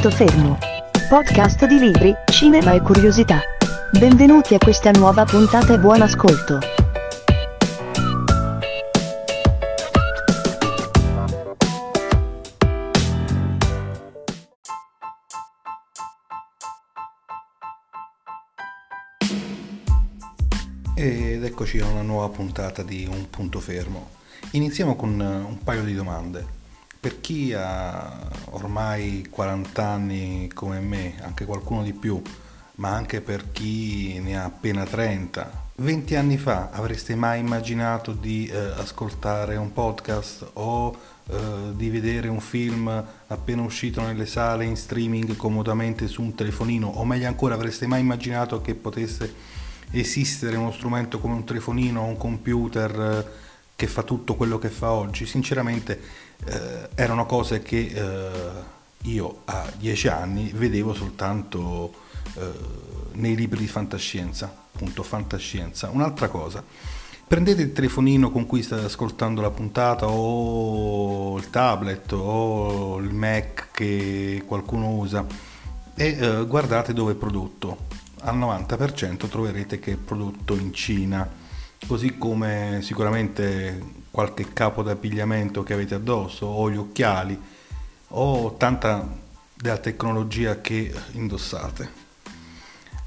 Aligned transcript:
Punto 0.00 0.16
fermo. 0.16 0.56
Podcast 1.10 1.66
di 1.66 1.78
libri, 1.78 2.14
cinema 2.32 2.72
e 2.72 2.80
curiosità. 2.80 3.38
Benvenuti 3.98 4.54
a 4.54 4.58
questa 4.58 4.90
nuova 4.92 5.26
puntata 5.26 5.74
e 5.74 5.78
buon 5.78 6.00
ascolto. 6.00 6.58
Ed 20.94 21.44
eccoci 21.44 21.78
a 21.80 21.86
una 21.86 22.00
nuova 22.00 22.30
puntata 22.30 22.82
di 22.82 23.06
Un 23.06 23.28
punto 23.28 23.60
fermo. 23.60 24.08
Iniziamo 24.52 24.96
con 24.96 25.20
eh, 25.20 25.24
un 25.26 25.58
paio 25.62 25.82
di 25.82 25.92
domande. 25.92 26.59
Per 27.00 27.20
chi 27.20 27.54
ha 27.54 28.28
ormai 28.50 29.26
40 29.30 29.82
anni 29.82 30.50
come 30.52 30.80
me, 30.80 31.14
anche 31.22 31.46
qualcuno 31.46 31.82
di 31.82 31.94
più, 31.94 32.20
ma 32.76 32.90
anche 32.90 33.22
per 33.22 33.50
chi 33.52 34.18
ne 34.20 34.38
ha 34.38 34.44
appena 34.44 34.84
30, 34.84 35.68
20 35.80 36.14
anni 36.14 36.36
fa 36.36 36.68
avreste 36.72 37.14
mai 37.14 37.40
immaginato 37.40 38.12
di 38.12 38.46
eh, 38.46 38.58
ascoltare 38.58 39.56
un 39.56 39.72
podcast 39.72 40.50
o 40.54 40.94
eh, 41.26 41.72
di 41.74 41.88
vedere 41.88 42.28
un 42.28 42.40
film 42.40 43.02
appena 43.28 43.62
uscito 43.62 44.02
nelle 44.02 44.26
sale 44.26 44.66
in 44.66 44.76
streaming 44.76 45.36
comodamente 45.36 46.06
su 46.06 46.20
un 46.20 46.34
telefonino? 46.34 46.86
O 46.86 47.06
meglio 47.06 47.28
ancora 47.28 47.54
avreste 47.54 47.86
mai 47.86 48.00
immaginato 48.00 48.60
che 48.60 48.74
potesse 48.74 49.34
esistere 49.90 50.56
uno 50.56 50.70
strumento 50.70 51.18
come 51.18 51.32
un 51.32 51.44
telefonino 51.44 52.02
o 52.02 52.04
un 52.04 52.18
computer 52.18 53.00
eh, 53.00 53.49
che 53.80 53.86
fa 53.86 54.02
tutto 54.02 54.34
quello 54.34 54.58
che 54.58 54.68
fa 54.68 54.90
oggi, 54.90 55.24
sinceramente 55.24 55.98
eh, 56.44 56.90
erano 56.94 57.24
cose 57.24 57.62
che 57.62 57.78
eh, 57.78 58.28
io 59.04 59.40
a 59.46 59.72
dieci 59.74 60.06
anni 60.06 60.50
vedevo 60.54 60.92
soltanto 60.92 61.90
eh, 62.34 62.50
nei 63.12 63.34
libri 63.34 63.60
di 63.60 63.66
fantascienza, 63.66 64.54
appunto 64.74 65.02
fantascienza. 65.02 65.88
Un'altra 65.88 66.28
cosa, 66.28 66.62
prendete 67.26 67.62
il 67.62 67.72
telefonino 67.72 68.30
con 68.30 68.44
cui 68.44 68.62
state 68.62 68.84
ascoltando 68.84 69.40
la 69.40 69.50
puntata 69.50 70.06
o 70.10 71.38
il 71.38 71.48
tablet 71.48 72.12
o 72.12 72.98
il 72.98 73.14
Mac 73.14 73.68
che 73.72 74.42
qualcuno 74.46 74.90
usa 74.90 75.24
e 75.94 76.18
eh, 76.20 76.44
guardate 76.44 76.92
dove 76.92 77.12
è 77.12 77.14
prodotto 77.16 77.88
al 78.24 78.36
90% 78.36 79.26
troverete 79.26 79.78
che 79.78 79.92
è 79.92 79.96
prodotto 79.96 80.54
in 80.54 80.74
Cina, 80.74 81.26
così 81.86 82.18
come 82.18 82.80
sicuramente 82.82 83.98
qualche 84.10 84.52
capo 84.52 84.82
d'abbigliamento 84.82 85.62
che 85.62 85.72
avete 85.72 85.94
addosso 85.94 86.46
o 86.46 86.70
gli 86.70 86.76
occhiali 86.76 87.38
o 88.08 88.56
tanta 88.56 89.06
della 89.54 89.78
tecnologia 89.78 90.60
che 90.60 90.92
indossate. 91.12 91.98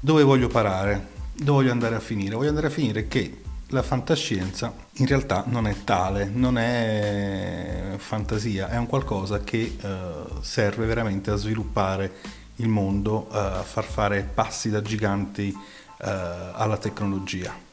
Dove 0.00 0.22
voglio 0.22 0.48
parare? 0.48 1.12
Dove 1.32 1.50
voglio 1.50 1.72
andare 1.72 1.96
a 1.96 2.00
finire? 2.00 2.36
Voglio 2.36 2.50
andare 2.50 2.68
a 2.68 2.70
finire 2.70 3.08
che 3.08 3.42
la 3.68 3.82
fantascienza 3.82 4.72
in 4.92 5.06
realtà 5.06 5.44
non 5.46 5.66
è 5.66 5.74
tale, 5.82 6.26
non 6.26 6.58
è 6.58 7.94
fantasia, 7.96 8.68
è 8.68 8.76
un 8.76 8.86
qualcosa 8.86 9.40
che 9.40 9.76
eh, 9.80 9.98
serve 10.40 10.86
veramente 10.86 11.30
a 11.30 11.36
sviluppare 11.36 12.12
il 12.56 12.68
mondo 12.68 13.28
eh, 13.32 13.36
a 13.36 13.62
far 13.62 13.84
fare 13.84 14.22
passi 14.22 14.70
da 14.70 14.80
giganti 14.80 15.48
eh, 15.48 16.08
alla 16.52 16.76
tecnologia. 16.76 17.63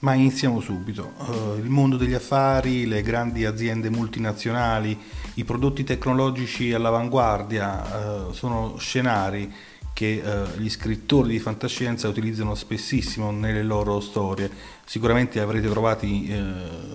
Ma 0.00 0.14
iniziamo 0.14 0.60
subito. 0.60 1.12
Uh, 1.18 1.58
il 1.58 1.68
mondo 1.68 1.98
degli 1.98 2.14
affari, 2.14 2.86
le 2.86 3.02
grandi 3.02 3.44
aziende 3.44 3.90
multinazionali, 3.90 4.98
i 5.34 5.44
prodotti 5.44 5.84
tecnologici 5.84 6.72
all'avanguardia 6.72 8.28
uh, 8.28 8.32
sono 8.32 8.76
scenari 8.78 9.52
che 9.92 10.22
uh, 10.24 10.58
gli 10.58 10.70
scrittori 10.70 11.32
di 11.32 11.38
fantascienza 11.38 12.08
utilizzano 12.08 12.54
spessissimo 12.54 13.30
nelle 13.30 13.62
loro 13.62 14.00
storie. 14.00 14.50
Sicuramente 14.86 15.38
avrete 15.38 15.68
trovati 15.68 16.28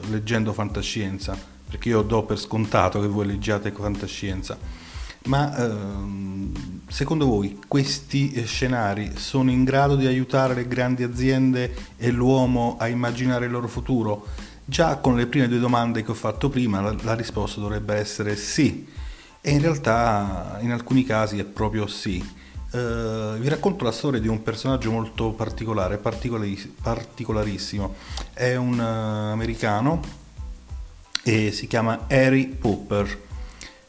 leggendo 0.09 0.51
fantascienza, 0.51 1.37
perché 1.69 1.89
io 1.89 2.01
do 2.01 2.23
per 2.23 2.39
scontato 2.39 2.99
che 2.99 3.07
voi 3.07 3.27
leggiate 3.27 3.71
fantascienza 3.71 4.57
ma 5.25 5.55
ehm, 5.57 6.74
secondo 6.87 7.25
voi 7.25 7.59
questi 7.67 8.31
eh, 8.31 8.45
scenari 8.45 9.13
sono 9.15 9.51
in 9.51 9.63
grado 9.63 9.95
di 9.95 10.05
aiutare 10.05 10.53
le 10.53 10.67
grandi 10.67 11.03
aziende 11.03 11.73
e 11.97 12.11
l'uomo 12.11 12.77
a 12.79 12.87
immaginare 12.87 13.45
il 13.45 13.51
loro 13.51 13.67
futuro? 13.67 14.27
Già 14.63 14.97
con 14.97 15.15
le 15.15 15.27
prime 15.27 15.47
due 15.47 15.59
domande 15.59 16.03
che 16.03 16.11
ho 16.11 16.15
fatto 16.15 16.49
prima 16.49 16.81
la, 16.81 16.95
la 17.01 17.13
risposta 17.13 17.59
dovrebbe 17.59 17.95
essere 17.95 18.35
sì 18.35 18.87
e 19.41 19.51
in 19.51 19.61
realtà 19.61 20.57
in 20.61 20.71
alcuni 20.71 21.03
casi 21.03 21.37
è 21.37 21.43
proprio 21.43 21.85
sì. 21.85 22.17
Uh, 22.71 23.37
vi 23.37 23.47
racconto 23.47 23.83
la 23.85 23.91
storia 23.91 24.19
di 24.19 24.27
un 24.27 24.41
personaggio 24.41 24.89
molto 24.91 25.33
particolare, 25.33 25.97
particolarissimo. 25.97 27.93
È 28.33 28.55
un 28.55 28.79
uh, 28.79 29.31
americano 29.31 30.01
e 31.23 31.51
si 31.51 31.67
chiama 31.67 32.05
Harry 32.07 32.47
Popper. 32.47 33.24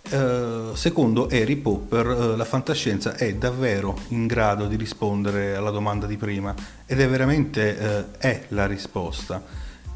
Uh, 0.09 0.73
secondo 0.77 1.27
Harry 1.27 1.57
Popper 1.57 2.07
uh, 2.07 2.37
la 2.37 2.45
fantascienza 2.45 3.17
è 3.17 3.35
davvero 3.35 3.99
in 4.09 4.29
grado 4.29 4.69
di 4.69 4.77
rispondere 4.77 5.57
alla 5.57 5.71
domanda 5.71 6.07
di 6.07 6.17
prima 6.17 6.55
ed 6.87 7.01
è 7.01 7.09
veramente 7.09 8.07
uh, 8.13 8.17
è 8.17 8.45
la 8.49 8.67
risposta 8.67 9.43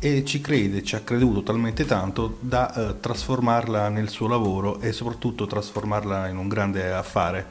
e 0.00 0.25
ci 0.25 0.41
crede, 0.41 0.82
ci 0.82 0.97
ha 0.97 1.00
creduto 1.00 1.44
talmente 1.44 1.84
tanto 1.84 2.38
da 2.41 2.97
trasformarla 2.98 3.88
nel 3.88 4.09
suo 4.09 4.26
lavoro 4.26 4.81
e 4.81 4.93
soprattutto 4.93 5.47
trasformarla 5.47 6.27
in 6.27 6.38
un 6.38 6.48
grande 6.48 6.91
affare. 6.91 7.47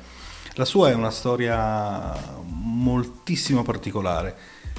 La 0.55 0.65
sua 0.65 0.89
è 0.89 0.93
una 0.93 1.11
storia 1.11 2.13
moltissimo 2.45 3.61
particolare 3.63 4.35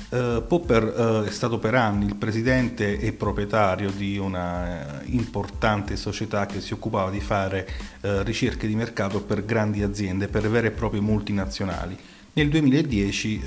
Uh, 0.09 0.45
Popper 0.47 0.83
uh, 0.83 1.25
è 1.25 1.31
stato 1.31 1.59
per 1.59 1.75
anni 1.75 2.07
il 2.07 2.17
presidente 2.17 2.99
e 2.99 3.13
proprietario 3.13 3.91
di 3.91 4.19
una 4.19 5.01
uh, 5.03 5.15
importante 5.15 5.97
società 5.97 6.47
che 6.47 6.61
si 6.61 6.73
occupava 6.73 7.11
di 7.11 7.21
fare 7.21 7.69
ricerche 8.01 8.67
di 8.67 8.75
mercato 8.75 9.21
per 9.21 9.45
grandi 9.45 9.83
aziende, 9.83 10.27
per 10.27 10.49
vere 10.49 10.69
e 10.69 10.71
proprie 10.71 11.01
multinazionali. 11.01 11.97
Nel 12.33 12.49
2010 12.49 13.43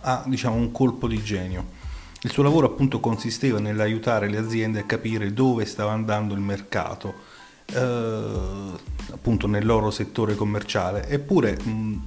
ha 0.00 0.24
diciamo, 0.26 0.56
un 0.56 0.72
colpo 0.72 1.06
di 1.06 1.22
genio. 1.22 1.82
Il 2.22 2.30
suo 2.30 2.42
lavoro 2.42 2.66
appunto 2.66 2.98
consisteva 2.98 3.60
nell'aiutare 3.60 4.28
le 4.28 4.38
aziende 4.38 4.80
a 4.80 4.84
capire 4.84 5.32
dove 5.32 5.66
stava 5.66 5.92
andando 5.92 6.34
il 6.34 6.40
mercato, 6.40 7.14
appunto 9.12 9.46
nel 9.46 9.64
loro 9.64 9.90
settore 9.92 10.34
commerciale, 10.34 11.06
eppure 11.08 11.56
mh, 11.62 12.00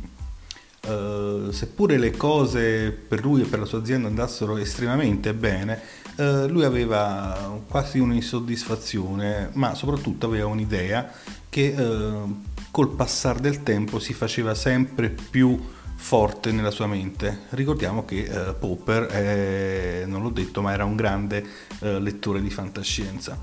Uh, 0.88 1.52
seppure 1.52 1.98
le 1.98 2.12
cose 2.16 2.92
per 2.92 3.22
lui 3.22 3.42
e 3.42 3.46
per 3.46 3.60
la 3.60 3.66
sua 3.66 3.80
azienda 3.80 4.08
andassero 4.08 4.56
estremamente 4.56 5.34
bene, 5.34 5.82
uh, 6.16 6.48
lui 6.48 6.64
aveva 6.64 7.60
quasi 7.68 8.00
un'insoddisfazione, 8.00 9.50
ma 9.54 9.76
soprattutto 9.76 10.28
aveva 10.28 10.48
un'idea 10.48 11.12
che 11.50 11.76
uh, 11.78 12.42
col 12.72 12.96
passare 12.96 13.42
del 13.42 13.64
tempo 13.64 14.00
si 14.00 14.14
faceva 14.14 14.56
sempre 14.56 15.10
più 15.10 15.62
forte 15.96 16.54
nella 16.54 16.72
sua 16.72 16.88
mente. 16.88 17.40
Ricordiamo 17.50 18.06
che 18.06 18.30
Popper, 18.58 19.08
è, 19.08 20.04
non 20.06 20.22
l'ho 20.22 20.30
detto, 20.30 20.62
ma 20.62 20.72
era 20.72 20.86
un 20.86 20.96
grande 20.96 21.44
lettore 21.80 22.42
di 22.42 22.50
fantascienza. 22.50 23.38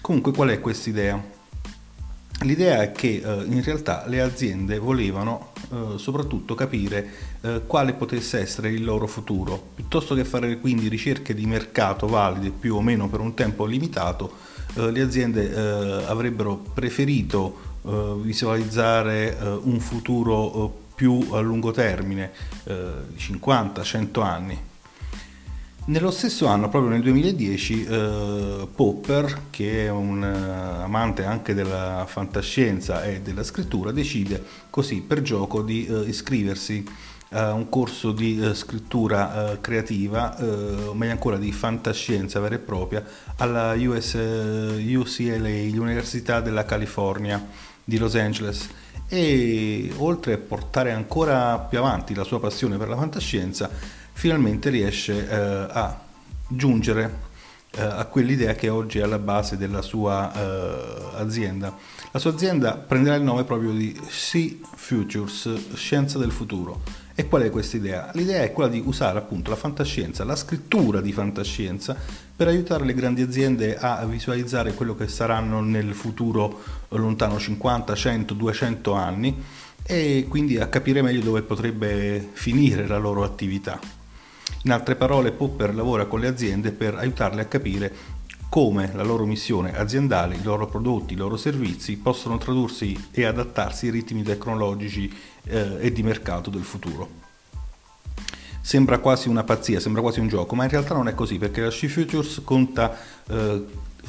Comunque 0.00 0.32
qual 0.32 0.48
è 0.48 0.60
questa 0.60 0.88
idea? 0.88 1.22
L'idea 2.42 2.80
è 2.80 2.92
che 2.92 3.20
eh, 3.22 3.44
in 3.44 3.62
realtà 3.62 4.04
le 4.06 4.22
aziende 4.22 4.78
volevano 4.78 5.52
eh, 5.70 5.98
soprattutto 5.98 6.54
capire 6.54 7.06
eh, 7.42 7.62
quale 7.66 7.92
potesse 7.92 8.38
essere 8.38 8.70
il 8.70 8.82
loro 8.82 9.06
futuro, 9.06 9.62
piuttosto 9.74 10.14
che 10.14 10.24
fare 10.24 10.58
quindi 10.58 10.88
ricerche 10.88 11.34
di 11.34 11.44
mercato 11.44 12.06
valide 12.06 12.48
più 12.48 12.76
o 12.76 12.80
meno 12.80 13.10
per 13.10 13.20
un 13.20 13.34
tempo 13.34 13.66
limitato, 13.66 14.32
eh, 14.74 14.90
le 14.90 15.02
aziende 15.02 15.52
eh, 15.52 16.04
avrebbero 16.06 16.56
preferito 16.56 17.78
eh, 17.84 18.14
visualizzare 18.22 19.36
un 19.62 19.78
futuro 19.78 20.78
più 20.94 21.28
a 21.32 21.40
lungo 21.40 21.72
termine, 21.72 22.30
50-100 22.66 24.22
anni. 24.22 24.69
Nello 25.86 26.10
stesso 26.10 26.46
anno, 26.46 26.68
proprio 26.68 26.92
nel 26.92 27.02
2010, 27.02 27.84
eh, 27.84 28.68
Popper, 28.72 29.46
che 29.50 29.86
è 29.86 29.90
un 29.90 30.22
uh, 30.22 30.82
amante 30.82 31.24
anche 31.24 31.54
della 31.54 32.04
fantascienza 32.06 33.02
e 33.02 33.22
della 33.22 33.42
scrittura, 33.42 33.90
decide 33.90 34.44
così 34.68 35.00
per 35.00 35.22
gioco 35.22 35.62
di 35.62 35.86
uh, 35.88 36.06
iscriversi 36.06 36.84
a 37.30 37.54
un 37.54 37.68
corso 37.68 38.12
di 38.12 38.38
uh, 38.38 38.52
scrittura 38.54 39.58
creativa, 39.60 40.36
o 40.86 40.94
meglio 40.94 41.12
ancora 41.12 41.38
di 41.38 41.50
fantascienza 41.50 42.40
vera 42.40 42.56
e 42.56 42.58
propria, 42.58 43.02
alla 43.36 43.74
US, 43.74 44.14
UCLA, 44.14 45.72
l'Università 45.72 46.40
della 46.40 46.64
California 46.64 47.44
di 47.82 47.98
Los 47.98 48.14
Angeles. 48.16 48.68
E 49.08 49.92
oltre 49.96 50.34
a 50.34 50.38
portare 50.38 50.92
ancora 50.92 51.58
più 51.58 51.78
avanti 51.78 52.14
la 52.14 52.22
sua 52.22 52.38
passione 52.38 52.76
per 52.76 52.88
la 52.88 52.96
fantascienza, 52.96 53.98
finalmente 54.20 54.68
riesce 54.68 55.26
eh, 55.26 55.34
a 55.34 55.98
giungere 56.46 57.28
eh, 57.70 57.80
a 57.80 58.04
quell'idea 58.04 58.52
che 58.52 58.68
oggi 58.68 58.98
è 58.98 59.02
alla 59.02 59.18
base 59.18 59.56
della 59.56 59.80
sua 59.80 60.30
eh, 60.34 61.22
azienda. 61.22 61.74
La 62.10 62.18
sua 62.18 62.30
azienda 62.30 62.74
prenderà 62.74 63.16
il 63.16 63.22
nome 63.22 63.44
proprio 63.44 63.72
di 63.72 63.98
Sea 64.08 64.50
Futures, 64.74 65.72
scienza 65.72 66.18
del 66.18 66.32
futuro. 66.32 66.82
E 67.14 67.28
qual 67.28 67.44
è 67.44 67.50
questa 67.50 67.78
idea? 67.78 68.10
L'idea 68.12 68.42
è 68.42 68.52
quella 68.52 68.68
di 68.68 68.82
usare 68.84 69.16
appunto 69.16 69.48
la 69.48 69.56
fantascienza, 69.56 70.22
la 70.24 70.36
scrittura 70.36 71.00
di 71.00 71.12
fantascienza 71.12 71.96
per 72.36 72.46
aiutare 72.46 72.84
le 72.84 72.92
grandi 72.92 73.22
aziende 73.22 73.78
a 73.78 74.04
visualizzare 74.04 74.74
quello 74.74 74.94
che 74.94 75.08
saranno 75.08 75.62
nel 75.62 75.94
futuro 75.94 76.60
lontano 76.88 77.38
50, 77.38 77.94
100, 77.94 78.34
200 78.34 78.92
anni 78.92 79.42
e 79.82 80.26
quindi 80.28 80.58
a 80.58 80.68
capire 80.68 81.00
meglio 81.00 81.22
dove 81.22 81.40
potrebbe 81.40 82.28
finire 82.34 82.86
la 82.86 82.98
loro 82.98 83.24
attività. 83.24 83.99
In 84.64 84.72
altre 84.72 84.94
parole, 84.94 85.32
Popper 85.32 85.74
lavora 85.74 86.04
con 86.04 86.20
le 86.20 86.28
aziende 86.28 86.72
per 86.72 86.94
aiutarle 86.94 87.40
a 87.40 87.46
capire 87.46 88.18
come 88.50 88.90
la 88.94 89.04
loro 89.04 89.24
missione 89.24 89.74
aziendale, 89.78 90.34
i 90.34 90.42
loro 90.42 90.66
prodotti, 90.66 91.14
i 91.14 91.16
loro 91.16 91.36
servizi 91.36 91.96
possono 91.96 92.36
tradursi 92.36 93.08
e 93.12 93.24
adattarsi 93.24 93.86
ai 93.86 93.92
ritmi 93.92 94.22
tecnologici 94.22 95.10
eh, 95.44 95.76
e 95.78 95.92
di 95.92 96.02
mercato 96.02 96.50
del 96.50 96.64
futuro. 96.64 97.08
Sembra 98.60 98.98
quasi 98.98 99.28
una 99.28 99.44
pazzia, 99.44 99.80
sembra 99.80 100.02
quasi 100.02 100.20
un 100.20 100.28
gioco, 100.28 100.54
ma 100.54 100.64
in 100.64 100.70
realtà 100.70 100.94
non 100.94 101.08
è 101.08 101.14
così 101.14 101.38
perché 101.38 101.62
la 101.62 101.70
She 101.70 101.88
Futures 101.88 102.42
conta 102.44 102.94
eh, 103.28 103.64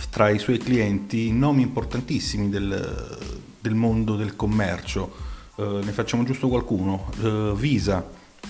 tra 0.10 0.30
i 0.30 0.40
suoi 0.40 0.58
clienti 0.58 1.32
nomi 1.32 1.62
importantissimi 1.62 2.50
del, 2.50 3.18
del 3.60 3.76
mondo 3.76 4.16
del 4.16 4.36
commercio. 4.36 5.14
Eh, 5.56 5.80
ne 5.84 5.92
facciamo 5.92 6.24
giusto 6.24 6.50
qualcuno. 6.50 7.10
Eh, 7.22 7.54
Visa, 7.56 8.06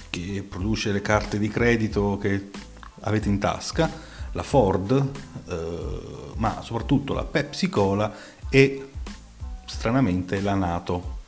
che 0.09 0.45
produce 0.47 0.91
le 0.91 1.01
carte 1.01 1.39
di 1.39 1.49
credito 1.49 2.17
che 2.17 2.49
avete 3.01 3.29
in 3.29 3.39
tasca, 3.39 3.89
la 4.33 4.43
Ford, 4.43 5.09
eh, 5.47 6.33
ma 6.35 6.61
soprattutto 6.61 7.13
la 7.13 7.23
Pepsi 7.23 7.69
Cola 7.69 8.13
e 8.49 8.89
stranamente 9.65 10.41
la 10.41 10.55
Nato. 10.55 11.19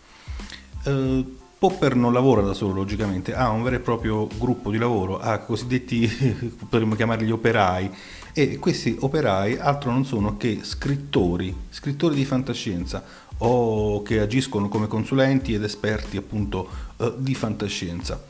Eh, 0.83 1.41
Popper 1.63 1.95
non 1.95 2.11
lavora 2.11 2.41
da 2.41 2.53
solo, 2.53 2.73
logicamente, 2.73 3.33
ha 3.33 3.49
un 3.49 3.63
vero 3.63 3.77
e 3.77 3.79
proprio 3.79 4.27
gruppo 4.27 4.69
di 4.69 4.77
lavoro, 4.77 5.17
ha 5.19 5.37
cosiddetti, 5.37 6.05
potremmo 6.59 6.95
chiamarli 6.95 7.31
operai, 7.31 7.89
e 8.33 8.59
questi 8.59 8.97
operai 8.99 9.57
altro 9.57 9.91
non 9.91 10.03
sono 10.03 10.35
che 10.35 10.59
scrittori, 10.63 11.55
scrittori 11.69 12.15
di 12.15 12.25
fantascienza 12.25 13.01
o 13.37 14.01
che 14.01 14.19
agiscono 14.19 14.67
come 14.67 14.87
consulenti 14.87 15.53
ed 15.53 15.63
esperti 15.63 16.17
appunto 16.17 16.67
eh, 16.97 17.13
di 17.15 17.33
fantascienza. 17.33 18.21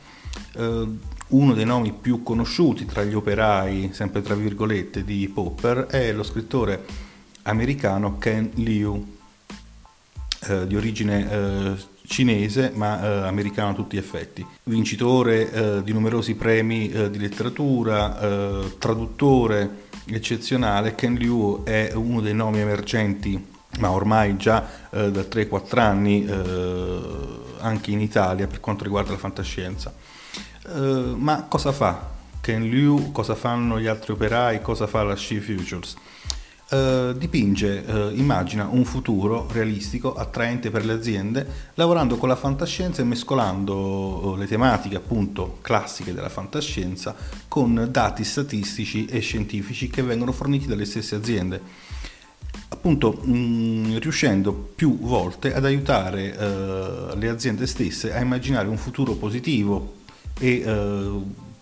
Eh, 0.56 0.88
uno 1.26 1.54
dei 1.54 1.64
nomi 1.64 1.92
più 1.92 2.22
conosciuti 2.22 2.84
tra 2.86 3.02
gli 3.02 3.14
operai, 3.14 3.90
sempre 3.92 4.22
tra 4.22 4.34
virgolette, 4.34 5.04
di 5.04 5.28
Popper 5.28 5.86
è 5.86 6.12
lo 6.12 6.22
scrittore 6.22 6.84
americano 7.42 8.18
Ken 8.18 8.50
Liu, 8.54 9.16
eh, 10.46 10.66
di 10.66 10.76
origine 10.76 11.30
eh, 11.30 11.92
cinese 12.06 12.70
ma 12.74 13.02
eh, 13.02 13.26
americano 13.26 13.70
a 13.70 13.74
tutti 13.74 13.96
gli 13.96 13.98
effetti. 13.98 14.46
Vincitore 14.64 15.50
eh, 15.50 15.82
di 15.82 15.92
numerosi 15.92 16.34
premi 16.34 16.90
eh, 16.90 17.10
di 17.10 17.18
letteratura, 17.18 18.72
traduttore 18.78 19.82
eccezionale, 20.06 20.94
Ken 20.94 21.14
Liu 21.14 21.62
è 21.64 21.92
uno 21.94 22.20
dei 22.20 22.34
nomi 22.34 22.60
emergenti 22.60 23.52
ma 23.78 23.90
ormai 23.90 24.36
già 24.36 24.68
da 24.90 25.08
3-4 25.08 25.78
anni 25.80 26.24
anche 27.58 27.90
in 27.90 28.00
Italia 28.00 28.46
per 28.46 28.60
quanto 28.60 28.84
riguarda 28.84 29.10
la 29.10 29.18
fantascienza. 29.18 29.92
Ma 30.66 31.44
cosa 31.48 31.72
fa 31.72 32.12
Ken 32.44 32.68
Liu, 32.68 33.10
cosa 33.10 33.34
fanno 33.34 33.80
gli 33.80 33.86
altri 33.86 34.12
operai, 34.12 34.60
cosa 34.60 34.86
fa 34.86 35.02
la 35.02 35.16
She 35.16 35.40
Futures? 35.40 35.96
Uh, 36.68 37.14
dipinge, 37.14 37.84
uh, 37.86 38.10
immagina 38.14 38.66
un 38.70 38.84
futuro 38.84 39.48
realistico, 39.50 40.14
attraente 40.14 40.70
per 40.70 40.84
le 40.84 40.92
aziende, 40.92 41.46
lavorando 41.74 42.18
con 42.18 42.28
la 42.28 42.36
fantascienza 42.36 43.00
e 43.00 43.06
mescolando 43.06 44.34
le 44.36 44.46
tematiche 44.46 44.96
appunto 44.96 45.56
classiche 45.62 46.12
della 46.12 46.28
fantascienza 46.28 47.14
con 47.48 47.88
dati 47.90 48.24
statistici 48.24 49.06
e 49.06 49.20
scientifici 49.20 49.88
che 49.88 50.02
vengono 50.02 50.32
forniti 50.32 50.66
dalle 50.66 50.84
stesse 50.84 51.14
aziende. 51.14 51.60
Appunto, 52.68 53.20
mh, 53.22 53.32
mm, 53.32 53.96
riuscendo 53.96 54.52
più 54.52 54.98
volte 54.98 55.54
ad 55.54 55.64
aiutare 55.64 57.14
le 57.16 57.28
aziende 57.30 57.66
stesse 57.66 58.12
a 58.12 58.20
immaginare 58.20 58.68
un 58.68 58.76
futuro 58.76 59.14
positivo 59.14 60.02
e 60.38 60.62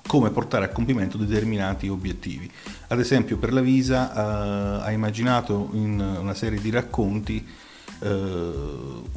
come 0.07 0.31
portare 0.31 0.67
a 0.67 0.69
compimento 0.69 1.17
determinati 1.17 1.89
obiettivi. 1.89 2.51
Ad 2.89 3.01
esempio 3.01 3.39
per 3.39 3.53
la 3.53 3.61
Visa 3.61 4.13
eh, 4.13 4.85
ha 4.85 4.91
immaginato 4.91 5.71
in 5.73 6.01
una 6.01 6.35
serie 6.35 6.61
di 6.61 6.71
racconti 6.71 7.47
eh, 8.01 8.51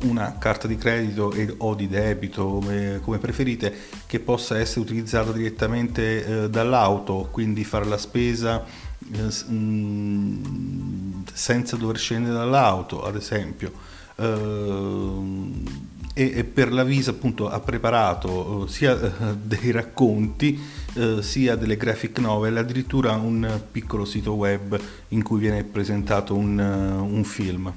una 0.03 0.37
carta 0.37 0.67
di 0.67 0.77
credito 0.77 1.33
o 1.57 1.73
di 1.73 1.87
debito, 1.87 2.61
come, 3.01 3.17
preferite, 3.19 3.73
che 4.05 4.19
possa 4.19 4.59
essere 4.59 4.81
utilizzata 4.81 5.31
direttamente 5.31 6.43
eh, 6.43 6.49
dall'auto, 6.49 7.27
quindi 7.31 7.63
fare 7.63 7.85
la 7.85 7.97
spesa 7.97 8.63
eh, 9.11 9.29
mm, 9.49 11.23
senza 11.33 11.75
dover 11.75 11.97
scendere 11.97 12.35
dall'auto, 12.35 13.03
ad 13.03 13.15
esempio. 13.15 13.93
E, 16.17 16.45
per 16.45 16.71
la 16.71 16.85
Visa 16.85 17.12
appunto 17.12 17.50
ha 17.50 17.59
preparato 17.59 18.29
uh, 18.29 18.67
sia 18.67 18.94
uh, 18.94 19.35
dei 19.35 19.71
racconti 19.71 20.57
uh, 20.94 21.19
sia 21.19 21.57
delle 21.57 21.75
graphic 21.75 22.19
novel, 22.19 22.56
addirittura 22.56 23.12
un 23.12 23.62
piccolo 23.69 24.06
sito 24.06 24.33
web 24.33 24.79
in 25.09 25.21
cui 25.21 25.39
viene 25.39 25.63
presentato 25.65 26.33
un, 26.33 26.57
un 26.57 27.23
film. 27.25 27.71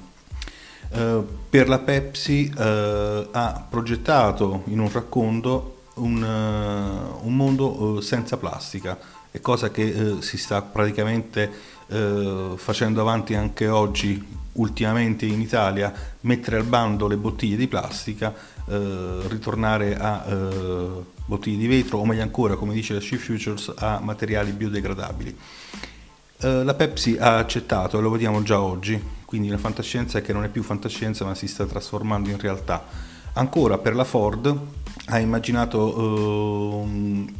per 1.49 1.67
la 1.67 1.79
Pepsi 1.79 2.51
ha 2.55 3.67
progettato 3.69 4.63
in 4.67 4.79
un 4.79 4.89
racconto 4.91 5.83
un, 5.95 6.23
un 6.23 7.35
mondo 7.35 7.99
senza 8.01 8.37
plastica, 8.37 8.97
è 9.29 9.39
cosa 9.41 9.69
che 9.69 10.15
si 10.21 10.37
sta 10.37 10.61
praticamente 10.61 11.77
facendo 11.89 13.01
avanti 13.01 13.33
anche 13.33 13.67
oggi 13.67 14.37
ultimamente 14.53 15.25
in 15.25 15.41
Italia 15.41 15.91
mettere 16.21 16.57
al 16.57 16.63
bando 16.63 17.07
le 17.07 17.17
bottiglie 17.17 17.55
di 17.55 17.67
plastica, 17.67 18.33
eh, 18.67 19.21
ritornare 19.27 19.97
a 19.97 20.25
eh, 20.27 20.87
bottiglie 21.25 21.57
di 21.57 21.67
vetro 21.67 21.97
o 21.97 22.05
meglio 22.05 22.21
ancora, 22.21 22.55
come 22.55 22.73
dice 22.73 22.93
la 22.93 22.99
She 22.99 23.17
Futures, 23.17 23.73
a 23.75 23.99
materiali 23.99 24.51
biodegradabili. 24.51 25.37
Eh, 26.41 26.63
la 26.63 26.73
Pepsi 26.73 27.17
ha 27.19 27.37
accettato 27.37 27.97
e 27.97 28.01
lo 28.01 28.09
vediamo 28.09 28.43
già 28.43 28.61
oggi, 28.61 29.01
quindi 29.25 29.49
la 29.49 29.57
fantascienza 29.57 30.21
che 30.21 30.33
non 30.33 30.43
è 30.43 30.49
più 30.49 30.63
fantascienza 30.63 31.25
ma 31.25 31.35
si 31.35 31.47
sta 31.47 31.65
trasformando 31.65 32.29
in 32.29 32.39
realtà. 32.39 32.83
Ancora 33.33 33.77
per 33.77 33.95
la 33.95 34.03
Ford 34.03 34.57
ha 35.05 35.19
immaginato 35.19 36.83
ehm, 36.83 37.33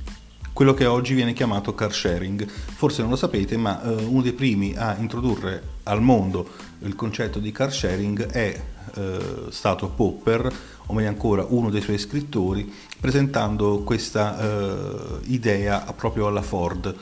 quello 0.54 0.74
che 0.74 0.86
oggi 0.86 1.14
viene 1.14 1.34
chiamato 1.34 1.74
car 1.74 1.94
sharing. 1.94 2.48
Forse 2.48 3.02
non 3.02 3.12
lo 3.12 3.16
sapete, 3.16 3.58
ma 3.58 3.82
eh, 3.82 4.04
uno 4.04 4.22
dei 4.22 4.34
primi 4.34 4.76
a 4.76 4.96
introdurre 4.98 5.78
al 5.84 6.02
mondo 6.02 6.48
il 6.80 6.96
concetto 6.96 7.40
di 7.40 7.52
car 7.52 7.74
sharing 7.74 8.26
è 8.28 8.62
eh, 8.96 9.20
stato 9.50 9.90
Popper, 9.90 10.54
o 10.86 10.94
meglio 10.94 11.10
ancora 11.10 11.46
uno 11.48 11.70
dei 11.70 11.82
suoi 11.82 11.98
scrittori, 11.98 12.72
presentando 13.00 13.80
questa 13.84 14.40
eh, 14.40 15.20
idea 15.26 15.80
proprio 15.96 16.28
alla 16.28 16.42
Ford. 16.42 16.96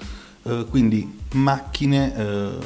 Eh, 0.44 0.66
quindi 0.70 1.20
macchine 1.34 2.16
eh, 2.16 2.58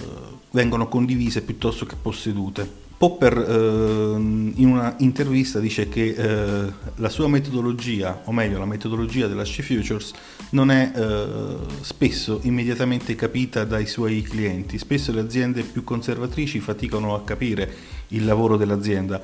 vengono 0.52 0.88
condivise 0.88 1.42
piuttosto 1.42 1.86
che 1.86 1.96
possedute. 2.00 2.81
Popper 3.02 3.36
eh, 3.36 4.16
in 4.16 4.68
una 4.68 4.94
intervista 5.00 5.58
dice 5.58 5.90
che 5.90 6.10
eh, 6.10 6.72
la 6.98 7.10
sua 7.10 7.28
metodologia, 7.28 8.22
o 8.26 8.32
meglio 8.32 8.60
la 8.60 8.66
metodologia 8.66 9.26
della 9.26 9.44
She 9.44 9.64
Futures, 9.64 10.12
non 10.52 10.70
è 10.70 10.92
eh, 10.94 11.56
spesso 11.82 12.42
immediatamente 12.44 13.16
capita 13.16 13.64
dai 13.64 13.88
suoi 13.88 14.22
clienti. 14.22 14.78
Spesso 14.78 15.12
le 15.12 15.22
aziende 15.22 15.64
più 15.64 15.84
conservatrici 15.84 16.60
faticano 16.60 17.16
a 17.16 17.24
capire 17.24 17.74
il 18.10 18.24
lavoro 18.24 18.56
dell'azienda. 18.56 19.20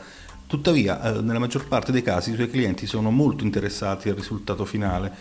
Tuttavia, 0.48 1.00
eh, 1.00 1.22
nella 1.22 1.38
maggior 1.38 1.68
parte 1.68 1.92
dei 1.92 2.02
casi 2.02 2.32
i 2.32 2.34
suoi 2.34 2.50
clienti 2.50 2.88
sono 2.88 3.12
molto 3.12 3.44
interessati 3.44 4.10
al 4.10 4.16
risultato 4.16 4.66
finale, 4.66 5.14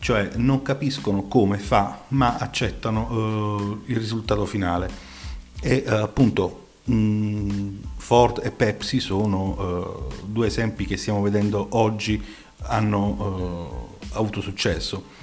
cioè 0.00 0.30
non 0.34 0.62
capiscono 0.62 1.28
come 1.28 1.58
fa, 1.58 2.00
ma 2.08 2.38
accettano 2.38 3.78
eh, 3.86 3.92
il 3.92 3.98
risultato 3.98 4.46
finale. 4.46 4.90
E 5.60 5.84
eh, 5.86 5.94
appunto 5.94 6.62
Ford 6.86 8.40
e 8.42 8.50
Pepsi 8.50 9.00
sono 9.00 10.10
uh, 10.10 10.24
due 10.26 10.48
esempi 10.48 10.84
che 10.84 10.98
stiamo 10.98 11.22
vedendo 11.22 11.66
oggi 11.70 12.22
hanno 12.66 13.98
uh, 14.10 14.16
avuto 14.16 14.42
successo. 14.42 15.22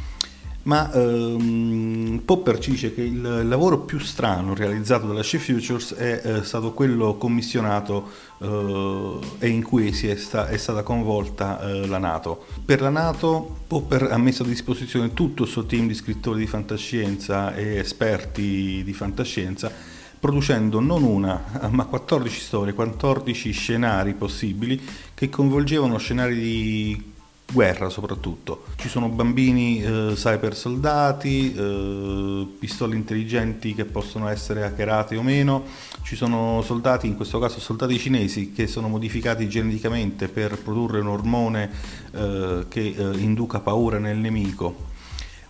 ma 0.63 0.91
ehm, 0.91 2.21
Popper 2.25 2.57
ci 2.59 2.71
dice 2.71 2.93
che 2.93 3.01
il 3.01 3.47
lavoro 3.47 3.79
più 3.79 3.99
strano 3.99 4.55
realizzato 4.55 5.05
dalla 5.05 5.23
She 5.23 5.39
Futures 5.39 5.93
è 5.93 6.21
eh, 6.23 6.43
stato 6.43 6.73
quello 6.73 7.17
commissionato 7.17 8.29
e 8.41 9.47
in 9.47 9.61
cui 9.61 9.89
è, 9.89 10.15
sta, 10.15 10.47
è, 10.47 10.57
stata 10.57 10.81
coinvolta 10.81 11.59
la 11.85 11.99
Nato. 11.99 12.45
Per 12.65 12.81
la 12.81 12.89
Nato 12.89 13.57
Popper 13.67 14.09
ha 14.11 14.17
messo 14.17 14.41
a 14.41 14.47
disposizione 14.47 15.13
tutto 15.13 15.43
il 15.43 15.49
suo 15.49 15.67
team 15.67 15.85
di 15.85 15.93
scrittori 15.93 16.39
di 16.39 16.47
fantascienza 16.47 17.53
e 17.53 17.75
esperti 17.75 18.81
di 18.83 18.93
fantascienza 18.93 19.99
producendo 20.21 20.79
non 20.79 21.01
una, 21.01 21.67
ma 21.71 21.85
14 21.85 22.39
storie, 22.39 22.73
14 22.73 23.51
scenari 23.51 24.13
possibili 24.13 24.79
che 25.15 25.29
coinvolgevano 25.29 25.97
scenari 25.97 26.35
di 26.35 27.11
guerra 27.51 27.89
soprattutto. 27.89 28.65
Ci 28.75 28.87
sono 28.87 29.09
bambini 29.09 29.81
eh, 29.81 30.11
cyber 30.13 30.55
soldati, 30.55 31.53
eh, 31.53 32.47
pistole 32.59 32.95
intelligenti 32.95 33.73
che 33.73 33.85
possono 33.85 34.27
essere 34.29 34.63
hackerate 34.63 35.17
o 35.17 35.23
meno, 35.23 35.63
ci 36.03 36.15
sono 36.15 36.61
soldati, 36.61 37.07
in 37.07 37.15
questo 37.15 37.39
caso 37.39 37.59
soldati 37.59 37.97
cinesi, 37.97 38.51
che 38.51 38.67
sono 38.67 38.87
modificati 38.89 39.49
geneticamente 39.49 40.27
per 40.27 40.61
produrre 40.61 40.99
un 40.99 41.07
ormone 41.07 41.71
eh, 42.11 42.65
che 42.69 42.95
eh, 42.95 43.17
induca 43.17 43.59
paura 43.59 43.97
nel 43.97 44.17
nemico. 44.17 44.89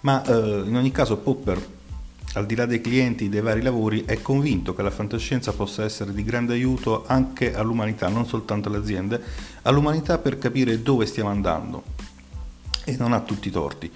Ma 0.01 0.23
eh, 0.23 0.63
in 0.65 0.77
ogni 0.77 0.91
caso 0.91 1.17
Popper 1.17 1.79
al 2.33 2.45
di 2.45 2.55
là 2.55 2.65
dei 2.65 2.79
clienti 2.79 3.29
dei 3.29 3.41
vari 3.41 3.61
lavori, 3.61 4.03
è 4.05 4.21
convinto 4.21 4.73
che 4.73 4.81
la 4.81 4.91
fantascienza 4.91 5.51
possa 5.51 5.83
essere 5.83 6.13
di 6.13 6.23
grande 6.23 6.53
aiuto 6.53 7.03
anche 7.05 7.53
all'umanità, 7.53 8.07
non 8.07 8.25
soltanto 8.25 8.69
alle 8.69 8.77
aziende, 8.77 9.21
all'umanità 9.63 10.17
per 10.17 10.37
capire 10.37 10.81
dove 10.81 11.05
stiamo 11.05 11.29
andando 11.29 11.83
e 12.85 12.95
non 12.97 13.13
ha 13.13 13.19
tutti 13.19 13.49
i 13.49 13.51
torti. 13.51 13.91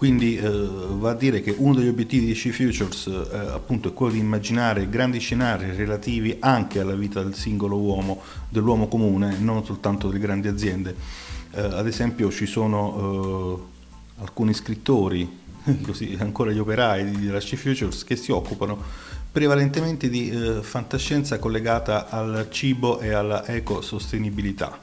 Quindi 0.00 0.38
eh, 0.38 0.48
va 0.48 1.10
a 1.10 1.14
dire 1.14 1.42
che 1.42 1.54
uno 1.58 1.74
degli 1.74 1.88
obiettivi 1.88 2.24
di 2.24 2.34
She 2.34 2.52
Futures 2.52 3.06
eh, 3.06 3.36
appunto 3.36 3.88
è 3.88 3.92
quello 3.92 4.12
di 4.12 4.18
immaginare 4.18 4.88
grandi 4.88 5.18
scenari 5.18 5.72
relativi 5.72 6.36
anche 6.40 6.80
alla 6.80 6.94
vita 6.94 7.22
del 7.22 7.34
singolo 7.34 7.76
uomo, 7.76 8.22
dell'uomo 8.48 8.88
comune, 8.88 9.36
non 9.38 9.62
soltanto 9.62 10.08
delle 10.08 10.20
grandi 10.20 10.48
aziende. 10.48 10.94
Eh, 11.50 11.60
ad 11.60 11.86
esempio 11.86 12.30
ci 12.30 12.46
sono 12.46 13.66
eh, 14.16 14.22
alcuni 14.22 14.54
scrittori 14.54 15.38
così 15.82 16.16
ancora 16.18 16.50
gli 16.50 16.58
operai 16.58 17.10
della 17.10 17.40
She 17.40 17.56
Futures 17.56 18.04
che 18.04 18.16
si 18.16 18.32
occupano 18.32 18.82
prevalentemente 19.30 20.08
di 20.08 20.30
eh, 20.30 20.62
fantascienza 20.62 21.38
collegata 21.38 22.08
al 22.08 22.48
cibo 22.50 22.98
e 23.00 23.12
alla 23.12 23.46
ecosostenibilità. 23.46 24.78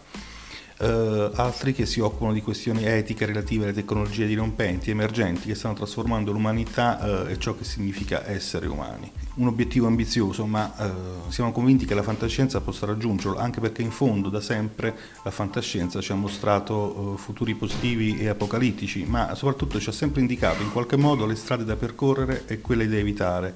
Uh, 0.80 1.32
altri 1.34 1.74
che 1.74 1.88
si 1.88 2.00
occupano 2.00 2.34
di 2.34 2.42
questioni 2.44 2.86
etiche 2.86 3.26
relative 3.26 3.64
alle 3.64 3.74
tecnologie 3.74 4.28
dirompenti, 4.28 4.92
emergenti, 4.92 5.48
che 5.48 5.56
stanno 5.56 5.74
trasformando 5.74 6.32
l'umanità 6.32 7.00
uh, 7.02 7.28
e 7.28 7.40
ciò 7.40 7.56
che 7.56 7.64
significa 7.64 8.28
essere 8.28 8.68
umani. 8.68 9.12
Un 9.38 9.48
obiettivo 9.48 9.88
ambizioso, 9.88 10.46
ma 10.46 10.72
uh, 10.78 11.32
siamo 11.32 11.52
convinti 11.52 11.86
che 11.86 11.96
la 11.96 12.04
fantascienza 12.04 12.62
possa 12.62 12.86
raggiungerlo, 12.86 13.40
anche 13.40 13.60
perché 13.60 13.82
in 13.82 13.90
fondo 13.90 14.30
da 14.30 14.40
sempre 14.40 14.96
la 15.24 15.32
fantascienza 15.32 16.00
ci 16.00 16.12
ha 16.12 16.16
mostrato 16.16 17.18
futuri 17.18 17.56
positivi 17.56 18.20
e 18.20 18.28
apocalittici, 18.28 19.04
ma 19.04 19.34
soprattutto 19.34 19.80
ci 19.80 19.90
ha 19.90 19.94
sempre 19.94 20.22
indicato 20.22 20.62
in 20.62 20.72
qualche 20.72 20.96
modo 20.96 21.26
le 21.26 21.36
strade 21.36 21.66
da 21.66 21.76
percorrere 21.76 22.44
e 22.46 22.62
quelle 22.62 22.88
da 22.88 22.98
evitare 22.98 23.56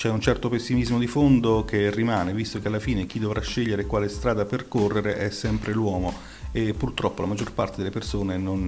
c'è 0.00 0.08
un 0.08 0.22
certo 0.22 0.48
pessimismo 0.48 0.98
di 0.98 1.06
fondo 1.06 1.62
che 1.66 1.90
rimane, 1.90 2.32
visto 2.32 2.58
che 2.58 2.68
alla 2.68 2.78
fine 2.78 3.04
chi 3.04 3.18
dovrà 3.18 3.42
scegliere 3.42 3.84
quale 3.84 4.08
strada 4.08 4.46
percorrere 4.46 5.18
è 5.18 5.28
sempre 5.28 5.74
l'uomo 5.74 6.14
e 6.52 6.72
purtroppo 6.72 7.20
la 7.20 7.28
maggior 7.28 7.52
parte 7.52 7.76
delle 7.76 7.90
persone 7.90 8.38
non, 8.38 8.64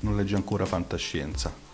non 0.00 0.16
legge 0.16 0.34
ancora 0.34 0.66
fantascienza. 0.66 1.65